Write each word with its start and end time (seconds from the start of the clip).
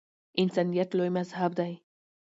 انسانیت 0.41 0.89
لوی 0.97 1.09
مذهب 1.17 1.51
دی 1.59 1.73